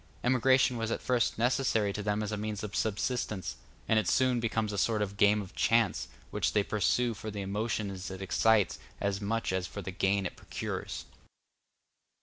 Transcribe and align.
Emigration 0.23 0.77
was 0.77 0.89
at 0.89 0.99
first 0.99 1.37
necessary 1.37 1.93
to 1.93 2.01
them 2.01 2.23
as 2.23 2.31
a 2.31 2.35
means 2.35 2.63
of 2.63 2.75
subsistence; 2.75 3.57
and 3.87 3.99
it 3.99 4.07
soon 4.07 4.39
becomes 4.39 4.73
a 4.73 4.77
sort 4.79 4.99
of 4.99 5.15
game 5.15 5.43
of 5.43 5.53
chance, 5.53 6.07
which 6.31 6.53
they 6.53 6.63
pursue 6.63 7.13
for 7.13 7.29
the 7.29 7.41
emotions 7.41 8.09
it 8.09 8.19
excites 8.19 8.79
as 8.99 9.21
much 9.21 9.53
as 9.53 9.67
for 9.67 9.83
the 9.83 9.91
gain 9.91 10.25
it 10.25 10.35
procures. 10.35 11.05